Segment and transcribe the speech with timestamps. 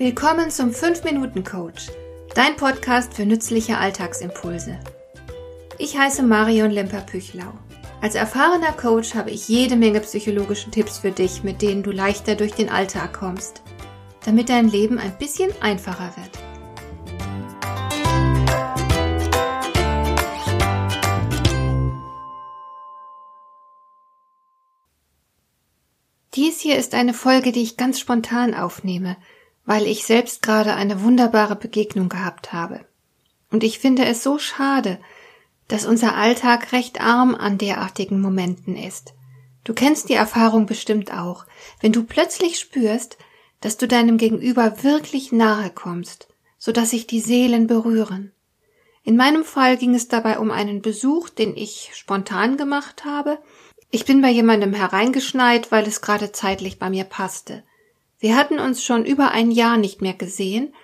[0.00, 1.88] Willkommen zum 5-Minuten-Coach,
[2.34, 4.80] dein Podcast für nützliche Alltagsimpulse.
[5.76, 7.52] Ich heiße Marion Lemper-Püchlau.
[8.00, 12.34] Als erfahrener Coach habe ich jede Menge psychologische Tipps für dich, mit denen du leichter
[12.34, 13.60] durch den Alltag kommst,
[14.24, 16.30] damit dein Leben ein bisschen einfacher wird.
[26.32, 29.18] Dies hier ist eine Folge, die ich ganz spontan aufnehme,
[29.64, 32.80] weil ich selbst gerade eine wunderbare Begegnung gehabt habe.
[33.50, 34.98] Und ich finde es so schade,
[35.68, 39.14] dass unser Alltag recht arm an derartigen Momenten ist.
[39.64, 41.46] Du kennst die Erfahrung bestimmt auch,
[41.80, 43.18] wenn du plötzlich spürst,
[43.60, 48.32] dass du deinem Gegenüber wirklich nahe kommst, so dass sich die Seelen berühren.
[49.02, 53.38] In meinem Fall ging es dabei um einen Besuch, den ich spontan gemacht habe,
[53.92, 57.64] ich bin bei jemandem hereingeschneit, weil es gerade zeitlich bei mir passte.
[58.20, 60.74] Wir hatten uns schon über ein Jahr nicht mehr gesehen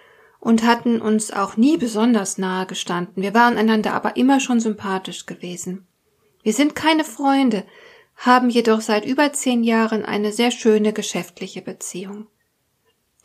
[0.41, 3.23] und hatten uns auch nie besonders nahe gestanden.
[3.23, 5.87] Wir waren einander aber immer schon sympathisch gewesen.
[6.43, 7.65] Wir sind keine Freunde,
[8.17, 12.27] haben jedoch seit über zehn Jahren eine sehr schöne geschäftliche Beziehung.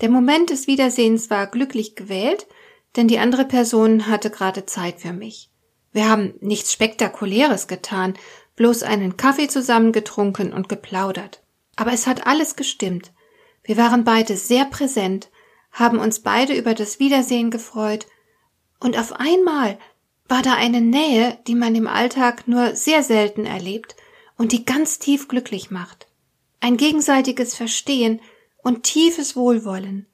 [0.02, 2.48] Der Moment des Wiedersehens war glücklich gewählt,
[2.95, 5.50] denn die andere Person hatte gerade Zeit für mich.
[5.94, 8.16] Wir haben nichts Spektakuläres getan,
[8.56, 11.42] bloß einen Kaffee zusammen getrunken und geplaudert.
[11.76, 13.12] Aber es hat alles gestimmt.
[13.72, 15.30] Wir waren beide sehr präsent,
[15.72, 18.05] haben uns beide über das Wiedersehen gefreut,
[18.81, 19.80] und auf einmal
[20.27, 23.95] war da eine Nähe, die man im Alltag nur sehr selten erlebt
[24.38, 26.09] und die ganz tief glücklich macht.
[26.59, 28.19] Ein gegenseitiges Verstehen
[28.58, 30.05] und tiefes Wohlwollen.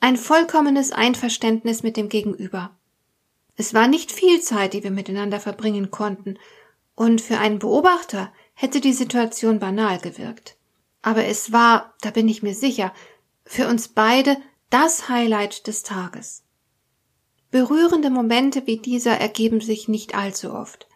[0.00, 2.76] Ein vollkommenes Einverständnis mit dem Gegenüber.
[3.54, 6.36] Es war nicht viel Zeit, die wir miteinander verbringen konnten,
[6.96, 10.57] und für einen Beobachter hätte die Situation banal gewirkt.
[11.02, 12.92] Aber es war, da bin ich mir sicher,
[13.44, 14.36] für uns beide
[14.70, 16.44] das Highlight des Tages.
[17.50, 20.86] Berührende Momente wie dieser ergeben sich nicht allzu oft.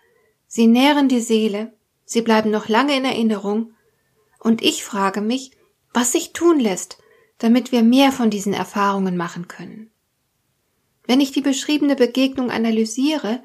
[0.47, 1.73] Sie nähren die Seele,
[2.05, 3.73] sie bleiben noch lange in Erinnerung,
[4.39, 5.53] und ich frage mich,
[5.95, 6.99] was sich tun lässt,
[7.39, 9.91] damit wir mehr von diesen Erfahrungen machen können.
[11.07, 13.43] Wenn ich die beschriebene Begegnung analysiere,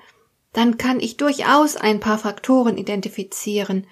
[0.53, 3.87] dann kann ich durchaus ein paar Faktoren identifizieren,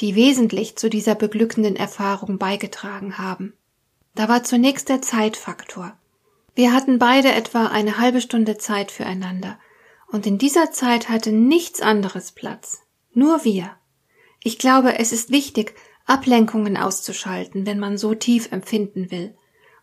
[0.00, 3.54] die wesentlich zu dieser beglückenden Erfahrung beigetragen haben.
[4.14, 5.96] Da war zunächst der Zeitfaktor.
[6.54, 9.58] Wir hatten beide etwa eine halbe Stunde Zeit füreinander,
[10.08, 12.82] und in dieser Zeit hatte nichts anderes Platz,
[13.14, 13.70] nur wir.
[14.42, 15.74] Ich glaube, es ist wichtig,
[16.04, 19.34] Ablenkungen auszuschalten, wenn man so tief empfinden will.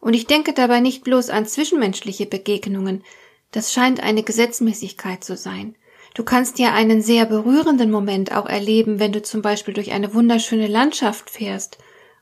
[0.01, 3.03] Und ich denke dabei nicht bloß an zwischenmenschliche Begegnungen,
[3.51, 5.77] das scheint eine Gesetzmäßigkeit zu sein,
[6.13, 10.13] Du kannst ja einen sehr berührenden Moment auch erleben, wenn du zum Beispiel durch eine
[10.13, 11.77] wunderschöne Landschaft fährst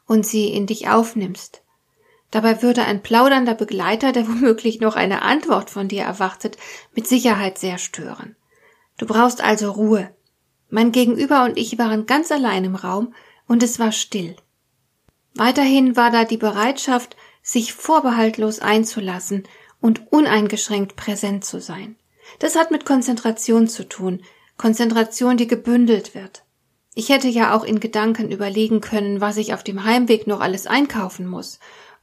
[0.06, 1.62] und sie in dich aufnimmst.
[2.31, 6.57] Dabei würde ein plaudernder Begleiter, der womöglich noch eine Antwort von dir erwartet,
[6.94, 8.35] mit Sicherheit sehr stören.
[8.97, 10.13] Du brauchst also Ruhe.
[10.69, 13.13] Mein Gegenüber und ich waren ganz allein im Raum
[13.47, 14.35] und es war still.
[15.35, 19.44] Weiterhin war da die Bereitschaft, sich vorbehaltlos einzulassen
[19.79, 21.96] und uneingeschränkt präsent zu sein.
[22.40, 24.22] Das hat mit Konzentration zu tun,
[24.58, 26.44] Konzentration, die gebündelt wird.
[26.94, 30.66] Ich hätte ja auch in Gedanken überlegen können, was ich auf dem Heimweg noch alles
[30.66, 31.59] einkaufen muss,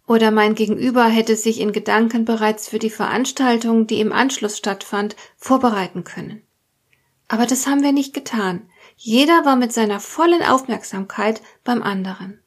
[0.07, 5.17] oder mein Gegenüber hätte sich in Gedanken bereits für die Veranstaltung, die im Anschluss stattfand,
[5.37, 6.43] vorbereiten können.
[7.29, 8.69] Aber das haben wir nicht getan.
[8.97, 12.41] Jeder war mit seiner vollen Aufmerksamkeit beim anderen.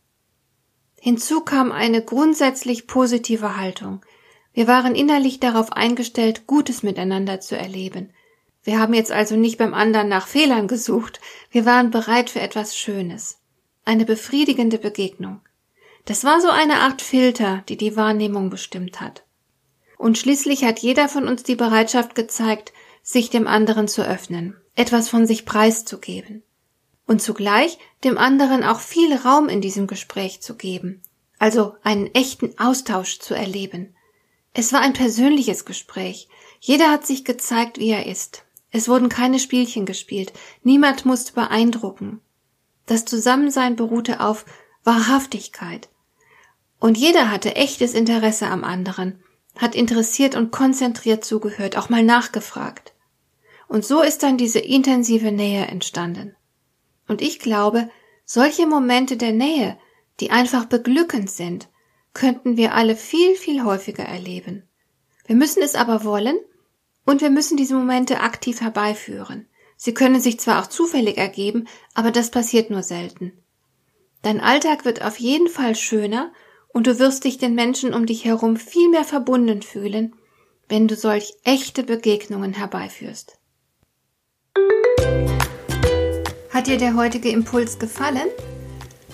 [1.00, 4.06] Hinzu kam eine grundsätzlich positive Haltung,
[4.56, 8.12] wir waren innerlich darauf eingestellt, Gutes miteinander zu erleben.
[8.64, 11.20] Wir haben jetzt also nicht beim anderen nach Fehlern gesucht,
[11.52, 13.40] wir waren bereit für etwas Schönes.
[13.84, 15.42] Eine befriedigende Begegnung.
[16.06, 19.24] Das war so eine Art Filter, die die Wahrnehmung bestimmt hat.
[19.98, 22.72] Und schließlich hat jeder von uns die Bereitschaft gezeigt,
[23.04, 26.44] sich dem anderen zu öffnen, etwas von sich preiszugeben.
[27.06, 31.02] Und zugleich dem anderen auch viel Raum in diesem Gespräch zu geben,
[31.40, 33.96] also einen echten Austausch zu erleben.
[34.58, 36.30] Es war ein persönliches Gespräch.
[36.62, 38.46] Jeder hat sich gezeigt, wie er ist.
[38.72, 40.32] Es wurden keine Spielchen gespielt.
[40.64, 42.22] Niemand musste beeindrucken.
[42.86, 44.46] Das Zusammensein beruhte auf
[44.86, 45.90] Wahrhaftigkeit.
[46.80, 49.22] Und jeder hatte echtes Interesse am anderen,
[49.58, 52.94] hat interessiert und konzentriert zugehört, auch mal nachgefragt.
[53.68, 56.34] Und so ist dann diese intensive Nähe entstanden.
[57.10, 57.90] Und ich glaube,
[58.24, 59.78] solche Momente der Nähe,
[60.22, 61.68] die einfach beglückend sind,
[62.16, 64.64] könnten wir alle viel, viel häufiger erleben.
[65.28, 66.40] Wir müssen es aber wollen
[67.06, 69.48] und wir müssen diese Momente aktiv herbeiführen.
[69.78, 73.34] Sie können sich zwar auch zufällig ergeben, aber das passiert nur selten.
[74.24, 76.32] Dein Alltag wird auf jeden Fall schöner
[76.76, 80.14] Und du wirst dich den Menschen um dich herum viel mehr verbunden fühlen,
[80.68, 83.40] wenn du solch echte Begegnungen herbeiführst.
[86.50, 88.28] Hat dir der heutige Impuls gefallen?